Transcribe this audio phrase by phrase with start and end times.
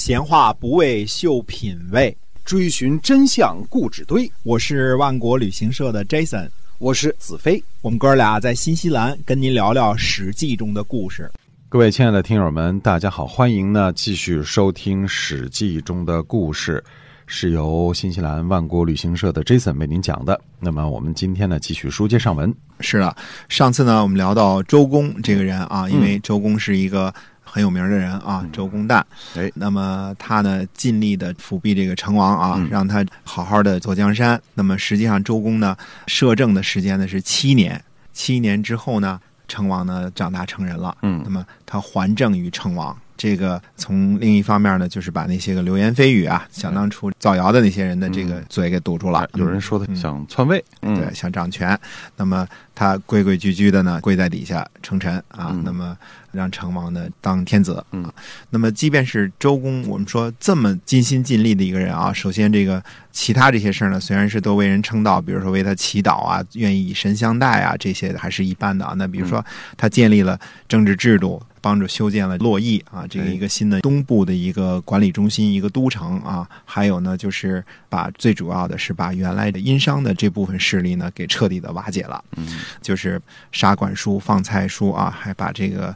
[0.00, 4.32] 闲话不为秀品味，追寻真相故纸堆。
[4.44, 7.62] 我是万国旅行社的 Jason，我是子飞。
[7.82, 11.30] 我们哥俩在新西兰跟您聊聊《史记》中的故事。
[11.68, 16.82] 各位亲爱的听友们，大家好，欢迎呢继续收听《史记》中的故事，
[17.26, 20.40] 是由新西兰万国旅行社的 Jason 为您讲的。
[20.58, 22.50] 那么我们今天呢继续书接上文。
[22.80, 23.14] 是的，
[23.50, 27.12] 上次呢我们聊到周公这个人啊，因为周公是一个。
[27.50, 29.02] 很有名的人啊，周公旦。
[29.34, 34.40] 哎，那么他呢，尽力的辅弼这个成王啊，让他好好的坐江山。
[34.54, 35.76] 那么实际上，周公呢，
[36.06, 37.82] 摄政的时间呢是七年。
[38.12, 40.96] 七年之后呢，成王呢长大成人了。
[41.02, 42.96] 嗯，那么他还政于成王。
[43.20, 49.28] 这个从另一方面呢，就是把那些个流言蜚语啊，想当初造谣的那些人的这个嘴给堵住了。
[49.34, 51.78] 有人说他想篡位，对，想掌权。
[52.16, 55.54] 那么他规规矩矩的呢，跪在底下称臣啊。
[55.62, 55.94] 那么
[56.32, 58.10] 让成王呢当天子啊。
[58.48, 62.82] 那么即便是周公，我们说这么尽心尽力的一个人啊，首先这个
[63.12, 68.94] 其他这些事儿呢，虽然是都为人称道，比如说为他祈祷啊，愿意以身相待啊，这些还是一般的啊。
[68.96, 69.44] 那比如说
[69.76, 71.42] 他建立了政治制度。
[71.60, 76.48] 帮助修建了洛邑啊，这个一个新的东部的一个管理中心，一个都城啊。
[76.64, 82.24] 还有呢，就是把最主要的是把原来的殷商的这部分势力呢给彻底的瓦解了。
[82.36, 83.20] 嗯，就是
[83.52, 85.94] 杀管叔、放蔡叔啊，还把这个。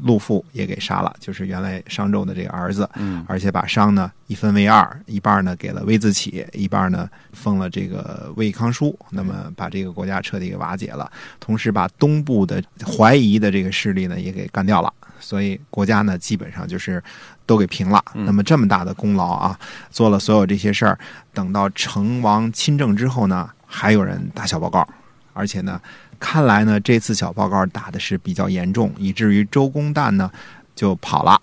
[0.00, 14.90] 陆父也给杀了，就是原来商纣的这个儿子，嗯，而且把商呢一分为二，一半呢给了微子启，一半呢封了这个魏康叔，那么把这个国家彻底给瓦解了，同时把东部的怀疑的这个势力呢也给干掉了，
[15.22, 17.02] 所以国家呢基本上就是
[17.46, 18.04] 都给平了。
[18.12, 19.58] 那么这么大的功劳啊，
[19.90, 20.98] 做了所有这些事儿，
[21.32, 24.86] 等到成王亲政之后呢，还有人打小报告，
[25.32, 25.80] 而且呢。
[26.24, 30.30] 看来呢，这次小报告打的是比较严重，以至于周公旦呢
[30.72, 31.42] 就跑了。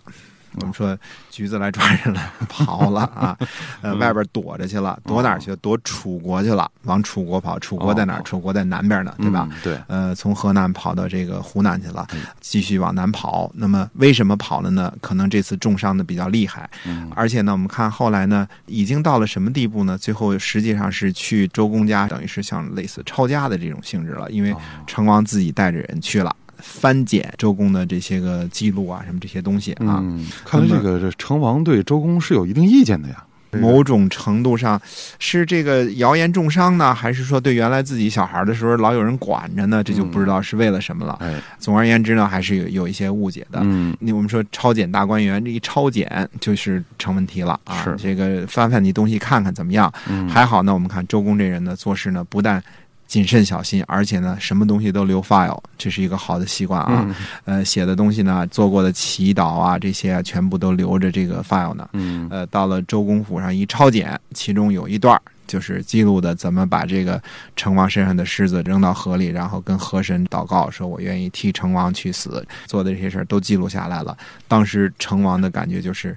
[0.56, 0.98] 我们说
[1.30, 3.38] 橘子来抓人了， 跑了啊！
[3.82, 5.56] 呃，外边躲着去了，躲哪儿去？
[5.58, 7.58] 躲楚国去了，往楚国跑。
[7.60, 8.22] 楚国在哪儿？
[8.24, 9.48] 楚国在南边呢，对吧？
[9.64, 9.80] 对。
[9.88, 12.08] 呃，从河南跑到这个湖南去了，
[12.40, 13.50] 继续往南跑。
[13.54, 14.94] 那么为什么跑了呢？
[15.02, 16.70] 可能这次重伤的比较厉害，
[17.16, 19.98] 而且呢，我们看后来呢，已经到了什么地步呢？
[19.98, 24.56] 最后实际上是去周公家，等于是像类似抄家的这种性质了，因为
[24.88, 26.36] 成王自己带着人去了。
[26.62, 30.04] 翻检周公的这些个记录啊，什么这些东西啊，
[30.46, 33.24] 看来这个这成王对周公是有一定意见的呀。
[33.54, 34.80] 某种程度上
[35.18, 39.84] 是这个谣言重伤呢，还是说对原来自己小孩的时候老有人管着呢？
[39.84, 41.18] 这就不知道是为了什么了。
[41.20, 43.60] 哎，总而言之呢，还是有有一些误解的。
[43.64, 47.84] 嗯，你我们说抄检大观园这一抄检就是成问题了啊。
[47.84, 49.92] 是这个翻翻你东西看看怎么样？
[50.08, 50.72] 嗯，还好呢。
[50.72, 52.64] 我们看周公这人呢，做事呢不但。
[53.10, 57.16] 谨慎小心，而且呢，什么东西都留 file，这是一个好的习惯啊。
[57.44, 61.90] 呃，写的东西呢，做过的祈祷啊，这些全部都留着这个 file 呢。
[61.94, 62.28] 嗯。
[62.30, 67.20] 呃，到了周公府上一抄检，其中有一段就是记录的怎么把这个
[67.56, 74.16] 成王身上的狮子扔到河里，然后跟河神祷告，说我愿意替成王去死，做的这些事儿都记录下来了。
[74.48, 76.16] 当时成王的感觉就是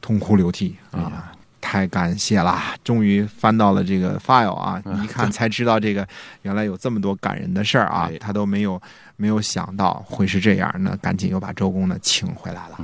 [0.00, 1.32] 痛哭流涕啊。
[1.62, 4.82] 太感谢啦，终于翻到了这个 file 啊！
[5.02, 6.06] 一看 才知道这个
[6.42, 8.10] 原来有这么多感人的事儿啊！
[8.20, 8.78] 他都没有
[9.16, 12.78] 没有想到会是这样，那赶紧又把周公呢请回来了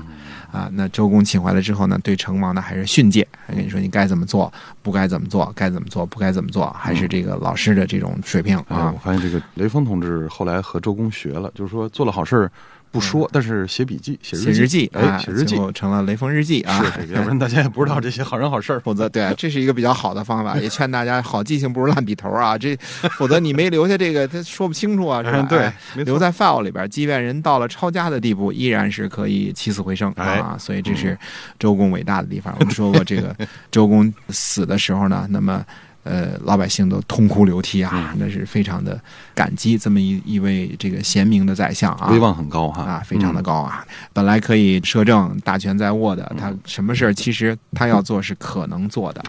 [0.52, 0.70] 啊！
[0.72, 4.50] 那周公请回来之后呢，对成王呢还是训诫，跟你说你该怎么做，
[4.80, 8.92] 不该怎么做，该怎么做，不该怎么做，还是这个老师的这种水平啊！
[8.94, 12.50] 我发现这个雷锋同志后来和周公学了，就是说做了好事儿。
[12.90, 16.82] 不说，但是写笔记、写日记，哎，写日记成了雷锋日记啊！
[16.94, 22.56] 是，要不然大家也不知道这些好人好事儿否则，对，这是一个比较好的方法， 也劝大家好记性不如烂笔头啊！
[22.56, 22.76] 这，
[23.18, 25.42] 否则你没留下这个，他说不清楚啊， 是吧？
[25.48, 25.70] 对，
[26.04, 30.56] 留在 file 里边，即便人到了抄家的地步，依然是可以起死回生啊！
[30.58, 31.16] 所以这是
[31.58, 32.54] 周公伟大的地方。
[32.58, 33.36] 我们说过，这个
[33.70, 35.64] 周公死的时候呢，那么。
[36.08, 38.98] 呃，老百姓都痛哭流涕啊，那是非常的
[39.34, 42.82] 感激这么一一位这个贤明的宰相啊，威望很高哈。
[42.82, 43.84] 啊，非常的高啊。
[44.14, 49.22] 本来可以摄政大权在握的，他什么事儿其实他要做是可能做的。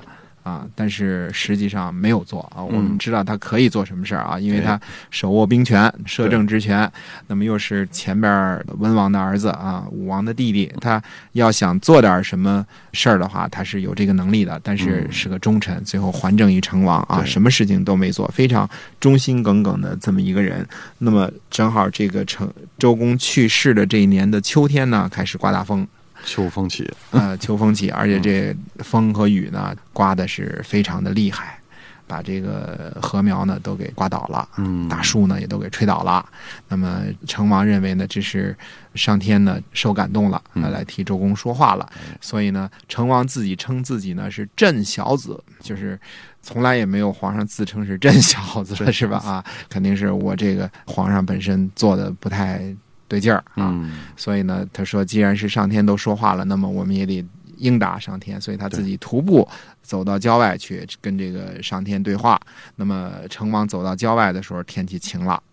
[0.50, 2.64] 啊，但是实际上没有做啊。
[2.64, 4.80] 我们知道他可以做什么事儿啊，因为他
[5.12, 6.92] 手握兵权、摄政之权，
[7.28, 11.02] 那么又是前边文王的儿子啊，武王的弟弟，他
[11.34, 14.60] 要想做点什么事儿的话，他是有这个能力的。
[14.64, 18.68] 但是是个忠臣，最后还政于成王啊，什么事情都没做，非常
[19.00, 20.68] 忠心耿耿的这么一个人。
[20.98, 25.88] 那么正好这个成周公去世的这一年的秋天呢，开始刮大风。
[26.26, 31.60] 秋风起， 呃，秋风起，而且这风和雨呢，刮的是非常的厉害，
[32.08, 36.26] 把这个禾苗呢都给刮倒了，嗯大树呢也都给吹倒了。
[36.68, 38.56] 那么成王认为呢，这是
[38.96, 41.90] 上天呢受感动了，来替周公说话了。
[42.20, 46.00] 所以呢，成王自己称自己呢是镇小子，就是
[46.42, 49.18] 从来也没有皇上自称是镇小子的，是吧？
[49.20, 52.76] 啊，肯定是我这个皇上本身做的不太
[53.10, 53.76] 对劲儿啊。
[53.76, 57.26] 嗯所以呢，他说，既然是上天都说话了，那么我们也得
[57.58, 58.40] 应答上天。
[58.40, 59.46] 所以他自己徒步
[59.82, 62.40] 走到郊外去跟这个上天对话。
[62.78, 65.44] 那么成王走到郊外的时候，天气晴了，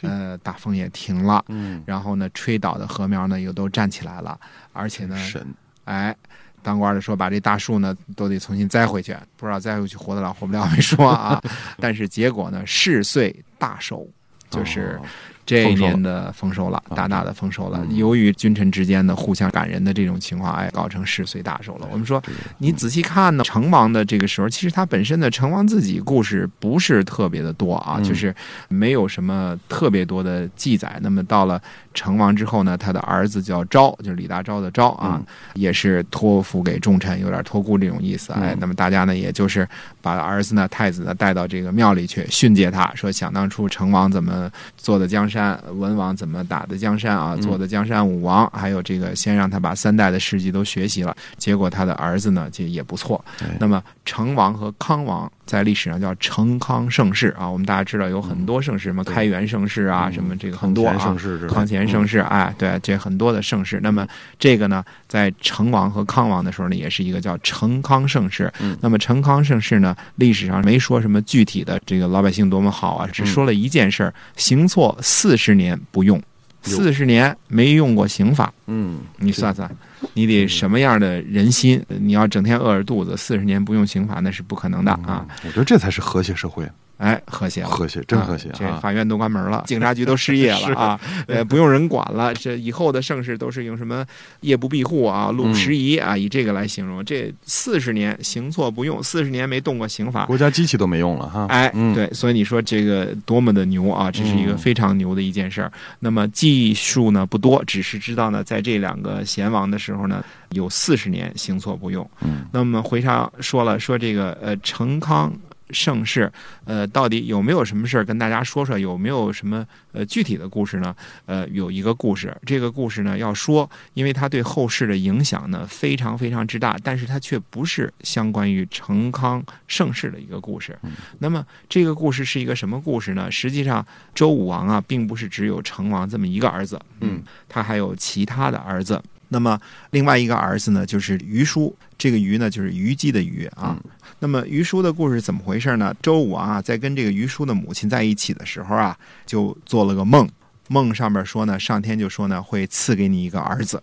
[0.00, 4.36] 呃，大风也停了，嗯，然后呢，吹倒的禾苗呢又都站起来了，
[4.72, 5.46] 而且呢，神
[5.84, 6.16] 哎。
[6.64, 11.42] 当官的说把这大树呢都得重新栽回去，不知道栽回去活得了活不了没说啊。
[11.80, 14.08] 但是结果呢，事遂大收，
[14.48, 15.06] 就是哦
[15.44, 17.80] 这一年的丰收了，啊大大的丰收了。
[17.88, 21.88] 嗯由于君臣之间的互相感人的这种情况，哎，搞成十岁大寿了。
[21.90, 22.22] 我们说，
[22.58, 28.34] 你仔细看呢，成王的这个时候，其实他本身的成王自己故事不是特别的多啊，嗯就是
[28.68, 30.98] 没有什么特别多的记载。
[31.02, 31.60] 那么到了
[31.92, 38.32] 成王之后呢，他的儿子叫昭，就是李大钊的昭啊，嗯也是托付给重臣，有点托孤这种意思。
[38.32, 39.68] 哎嗯，那么大家呢，也就是
[40.00, 53.24] 把儿子呢、太子呢带到这个庙里去训诫他，说想当初成王怎么做的江山，文王怎么打的江山啊，嗯做的江山武王，还有这个先让他把三代的事迹都学习了，结果他的儿子呢就也不错。
[53.40, 63.78] 哎那么成王和康王在历史上叫成康盛世啊，我们大家知道有很多盛世，什么开元盛世啊，嗯什么这个很多啊，康乾盛世康乾盛世，哎，对，这很多的盛世。
[63.82, 64.08] 那么
[64.38, 68.50] 这个呢，在成王和康王的时候呢，也是一个叫成康盛世。
[68.60, 68.74] 嗯。
[68.80, 76.18] 那么成康盛世呢，历史上没说什么具体的这个老百姓多么好啊，只说了一件事儿：行错四十年不用，
[76.62, 78.52] 四十年没用过刑法。
[78.66, 79.70] 嗯，你算算，
[80.14, 81.84] 你得什么样的人心？
[81.88, 85.26] 你要整天饿着肚子，四十年不用刑法，那是不可能的啊！
[85.28, 86.66] 嗯，我觉得这才是和谐社会，
[86.98, 87.68] 哎，和谐了。
[87.68, 88.54] 和谐真和谐啊！
[88.56, 88.78] 这啊！
[88.80, 91.00] 法院都关门了， 警察局都失业了啊！
[91.26, 92.32] 呃，不用人管了。
[92.34, 94.04] 这以后的盛世都是用什么
[94.40, 97.04] 夜不闭户啊、路不拾遗啊，以这个来形容。
[97.04, 100.26] 这四十年行错不用，四十年没动过刑法。
[100.26, 101.46] 国家机器都没用了哈。
[101.48, 104.10] 哎，嗯，对，所以你说这个多么的牛啊！
[104.10, 105.72] 这是一个嗯非常牛的一件事儿。
[105.98, 112.08] 那么技术呢不多，只是知道呢，在这两个贤王的时候呢，有四十年行错不用。
[112.20, 115.32] 嗯，那么回上说了，说这个呃成康
[115.72, 116.30] 盛世，
[116.64, 118.78] 呃，到底有没有什么事儿跟大家说说？
[118.78, 120.94] 有没有什么呃具体的故事呢？
[121.26, 130.78] 呃，有一个故事，这个故事呢要说，因为它对后世的影响呢非常非常之大，但是它却不是相关于成康盛世的一个故事。
[131.18, 133.30] 那么这个故事是一个什么故事呢？
[133.30, 133.84] 实际上，
[134.14, 139.02] 周武王啊，并不是只有成王这么一个儿子，嗯，他还有其他的儿子。
[139.32, 139.58] 那么
[139.90, 141.74] 另外一个儿子呢，就是虞书。
[141.96, 143.76] 这个虞呢，就是虞姬的虞啊。
[144.18, 145.94] 那么虞书的故事怎么回事呢？
[146.02, 150.28] 周武王啊，在跟这个虞书的母亲在一起的时候啊，就做了个梦。
[150.68, 153.82] 梦上面说呢，上天就说呢，会赐给你一个儿子。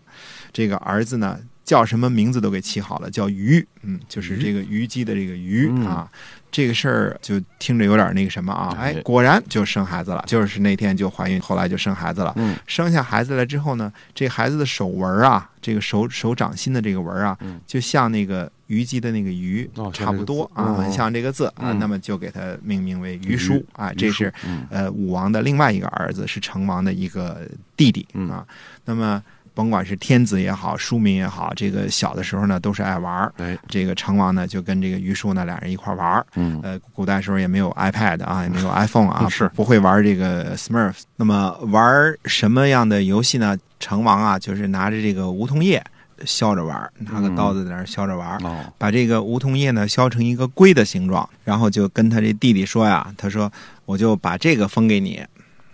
[0.54, 3.64] 这个儿子呢，叫什么名字都给起好了，叫虞。
[3.84, 5.86] 嗯，就是这个虞姬的这个虞嗯。
[5.86, 6.10] 啊。
[6.52, 8.92] 这个事儿就听着有点那个什么啊，哎。
[8.92, 12.34] 哎，果然就生孩子了，就是那天就怀孕，后来就生孩子了。
[12.38, 17.62] 嗯，生下孩子来之后呢，这孩子的手纹啊，这个手手掌心的这个纹啊，嗯。
[17.68, 21.78] 就像那个虞姬的那个虞、哦差不多啊，很像这个字啊，嗯。
[21.78, 24.66] 那么就给他命名为虞书啊，这是嗯。
[24.72, 28.28] 呃武王的另外一个儿子，是成王的一个弟弟嗯。
[28.28, 28.44] 啊。
[28.86, 29.24] 那么
[29.60, 33.34] 甭管是天子也好，庶民也好，这个小的时候呢都是爱玩儿。
[33.36, 36.26] 哎，这个成王呢就跟这个虞书呢俩人一块儿玩儿。
[36.36, 41.02] 嗯呃，古代时候也没有 iPad 啊，也没有 iPhone 啊，是不会玩这个 Smurf。
[41.18, 43.58] 那么玩什么样的游戏呢？
[43.82, 45.84] 成王啊，就是拿着这个梧桐叶
[46.24, 48.38] 削着玩儿，拿个刀子在那儿削着玩儿。
[48.44, 53.52] 哦，把这个梧桐叶呢削成一个龟的形状，然后就跟他这弟弟说呀，他说
[53.84, 55.22] 我就把这个封给你。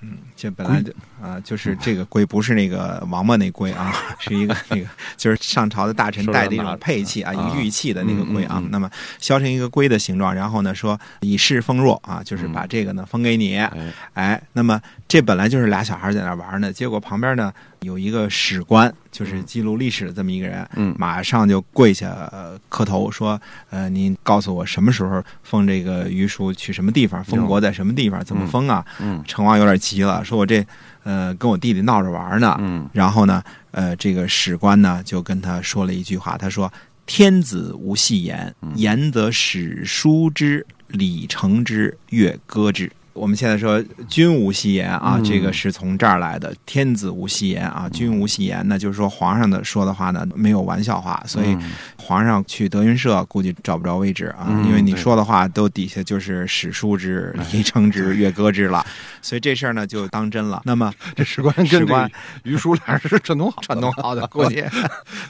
[0.01, 0.92] 嗯，这本来就
[1.25, 4.86] 啊、就是这个龟不是那个王八那龟啊， 是一个那个
[5.17, 8.62] 就是上朝的大臣带的一种配器啊，一啊个玉器的那个龟啊。
[8.70, 8.89] 那么
[9.20, 13.58] 削成一个龟的形状，然后呢说以示封若啊，就是把这个呢封给你。
[13.58, 13.72] 哎，
[14.13, 17.51] 哎，那么这本来就是俩小孩在那玩呢，结果旁边呢
[17.82, 23.39] 有一个史官，就是记录历史的这么一个人，嗯马上就跪下、呃、磕头说
[23.70, 30.65] ：“呃，您告诉我什么时候封这个虞叔去什么地方，封国在什么地方，怎么封啊？”嗯成王有点急了，说：“我这
[31.03, 32.55] 呃跟我弟弟闹着玩呢。
[32.60, 36.72] 嗯然后呢，呃，这个史官呢就跟他说了一句话，他说
[37.05, 45.24] ：“天子无戏言，嗯言则史书之，礼成之，乐歌之。”我们现在说君无戏言啊，嗯。
[45.24, 46.53] 这个是从这儿来的。
[46.65, 51.57] 天子无戏言啊，君无戏言，那就是说皇上的说的话呢没有玩笑话，所以
[51.98, 58.86] 皇上去德云社估计找不着位置啊，嗯因为你说的话都底下就是史书之、离城之、 乐歌之了，
[59.22, 60.62] 所以这事儿呢就当真了。
[60.65, 62.10] 那么 这史官跟史官
[62.43, 64.63] 于叔俩人是串通好的，串通好的，估计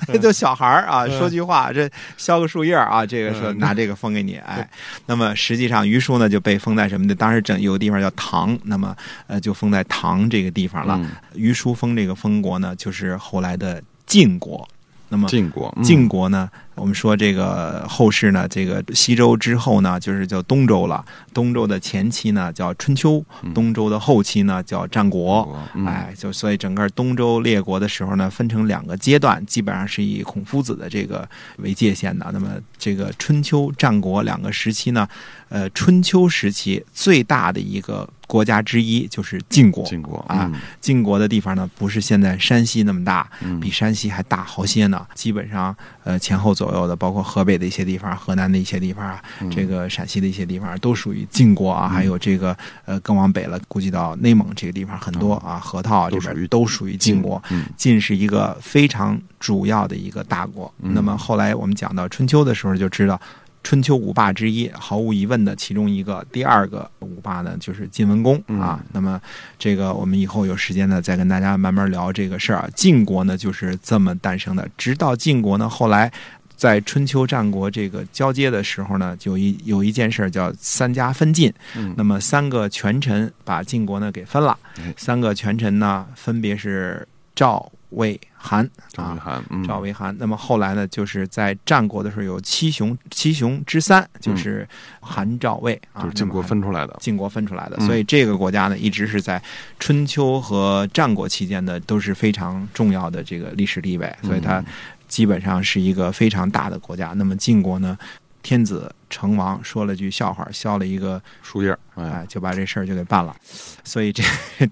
[0.07, 4.67] 这就小孩儿啊，说句话，这削个树叶儿啊，这个说嗯拿这个封给你，哎，
[5.05, 7.13] 那么实际上于叔呢就被封在什么的？
[7.13, 8.95] 当时整有个地方叫唐，那么
[9.27, 10.97] 呃就封在唐这个地方了。
[11.03, 14.67] 嗯于叔封这个封国呢，就是后来的晋国。
[15.09, 21.03] 那么晋国，嗯晋国呢，我们说这个后世呢，这个西周之后呢，就是叫东周了。
[21.33, 25.57] 东周的前期呢叫春秋，东周的后期呢叫战国。
[25.73, 31.27] 嗯哎，就所以整个东周列国的时候呢，分成两个阶段，基本上是以孔夫子的这个
[31.57, 32.29] 为界限的。
[32.31, 35.07] 那么这个春秋战国两个时期呢，
[35.49, 39.83] 呃，春秋时期最大的一个国家之一就是晋国。
[39.85, 45.05] 晋国啊，嗯晋国的地方呢，不是现在山西那么大，嗯比山西还大好些呢。
[45.13, 51.87] 基本上，呃，前后左右的，包括河北的一些地方、河南的一些地方啊，嗯这个陕西的一些地方，都属于晋国啊。
[51.87, 52.55] 还有这个，
[52.85, 57.41] 呃，更往北了，估计到内蒙这个地方很多啊，河套啊这边都属于晋国。
[57.51, 60.73] 嗯晋是一个非常主要的一个大国。
[60.81, 63.19] 嗯那么后来我们讲到春秋的时候，就知道。
[63.67, 68.79] 春秋五霸之一，毫无疑问的其中一个，第二个五霸呢就是晋文公啊。
[68.93, 69.19] 那么
[69.57, 72.69] 这个我们以后有时间呢再跟大家慢慢聊这个事儿啊。
[72.75, 76.13] 晋国呢就是这么诞生的，直到晋国呢后来
[76.55, 81.53] 在春秋战国这个交接的时候呢，有一有一件事儿叫三家分晋。
[81.75, 81.93] 嗯。
[81.97, 84.57] 那么三个权臣把晋国呢给分了。
[84.77, 88.65] 哎，三个权臣呢分别是赵、魏、韩。
[88.65, 88.71] 啊。
[88.93, 89.67] 赵魏、韩，嗯。
[89.67, 90.15] 赵、魏、韩。
[90.17, 94.67] 那么后来呢，就是在战国的时候有七雄，七雄之三就是
[94.99, 95.73] 韩、赵、魏。
[95.93, 97.85] 啊，嗯就是晋国分出来的，晋国分出来的，嗯。
[97.85, 99.41] 所以这个国家呢，一直是在
[99.79, 104.65] 春秋和战国期间的都是非常重要的这个历史地位，所以它嗯
[105.07, 107.13] 基本上是一个非常大的国家。
[107.15, 107.97] 那么晋国呢，
[108.41, 113.35] 天子成王说了句笑话，削了一个树叶，哎，哎，就把这事儿就给办了。
[113.83, 114.23] 所以这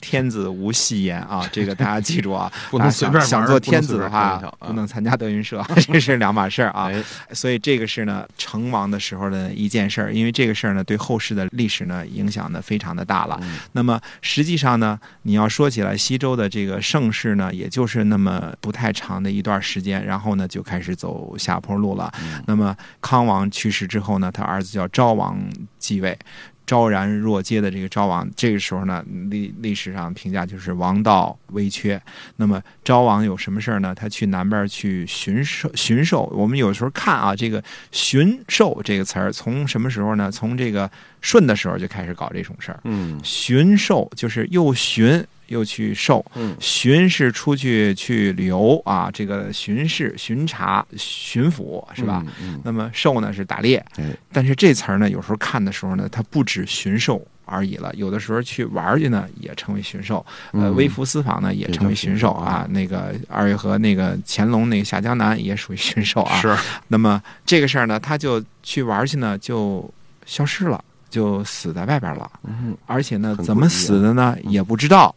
[0.01, 6.91] 天子无戏言啊，这个大家记住啊，不能随便想想做天子的话不能参加德云社，这是两码事儿啊。
[6.91, 13.39] 哎，所以这个是呢，成王的时候的一件事儿，因为这个事儿呢，对后世的历史呢影响呢非常的大了。
[13.43, 22.11] 嗯那么实际上呢，你要说起来，西周的这个盛世呢，也就是那么不太长的一段时间，然后呢就开始走下坡路了。
[22.21, 25.39] 嗯那么康王去世之后呢，他儿子叫昭王
[25.79, 26.17] 继位。
[26.65, 32.01] 昭然若揭的这个昭王，这个时候呢，历历史上评价就是王道微缺。
[32.37, 33.93] 那么昭王有什么事儿呢？
[33.93, 36.23] 他去南边去巡狩，巡狩。
[36.33, 37.61] 我们有时候看啊，这个
[37.91, 40.31] “巡狩”这个词儿，从什么时候呢？
[40.31, 40.89] 从这个
[41.21, 42.79] 舜的时候就开始搞这种事儿。
[42.85, 52.25] 嗯巡狩就是又巡又去狩，嗯巡是出去去旅游啊，这个巡视、巡查、巡抚是吧？？
[52.41, 60.25] 嗯，那么狩呢是打猎，哎，但是这词儿呢，有时候看的时候呢，它不止巡狩而已了，有的时候去玩去呢，也成为巡狩。
[60.51, 62.65] 呃，嗯微服私访呢，也成为巡狩啊。
[62.69, 66.39] 那个二月河那个乾隆那个下江南也属于巡狩啊。
[66.41, 66.55] 是，
[66.87, 69.93] 那么这个事儿呢，他就去玩去呢，就
[70.25, 70.83] 消失了。
[71.13, 75.15] 就死在外边了，嗯而且呢，怎么死的呢，也不知道。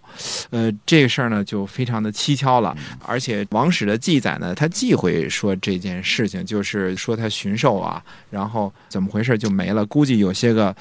[0.51, 2.77] 呃，这个事儿呢，就非常的蹊跷了。
[2.77, 9.87] 嗯而且王史的记载呢，他忌讳说这件事情，就是说他巡狩啊，然后怎么回事就没了。
[9.87, 10.77] 估计有些个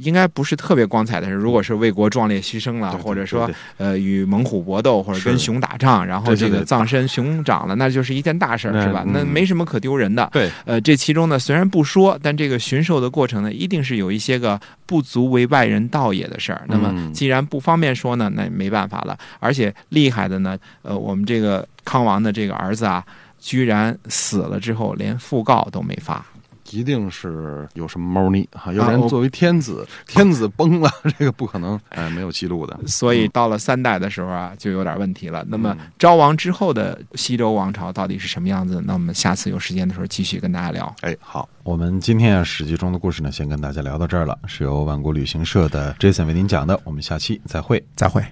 [0.00, 9.02] 应该不是特别光彩的事，如果是为国壮烈牺牲了，对对或者说呃与猛虎搏斗，或者跟熊打仗，然后这个葬身熊掌了，那就是一件大事儿，是吧？
[9.06, 10.28] 嗯那没什么可丢人的。
[10.32, 16.64] 对，呃，这其中呢，虽然不说，但这个巡狩的过程呢，一定是有一些个不足为外人道也的事儿。
[16.68, 19.18] 那么嗯既然不方便说呢，那也没办法了。
[19.40, 23.04] 而且厉害的呢，呃，我们这个康王的这个儿子啊，
[23.40, 26.24] 居然死了之后连讣告都没发。
[26.70, 32.78] 一定是有什么猫腻哈，要不然作为天子，天子崩了， 这个不可能，哎，没有记录的。
[32.86, 35.44] 所以到了三代的时候啊，就有点问题了。
[35.48, 38.82] 那么嗯昭王之后的西周王朝到底是什么样子？
[38.84, 40.94] 那我们下次有时间的时候继续跟大家聊。
[41.00, 47.84] 哎，好，我们今天啊《史记》中的故事呢，先跟大家聊到这儿了，是由万国旅行社的 Jason 为您讲的，我们下期再会。
[47.96, 48.24] 再会。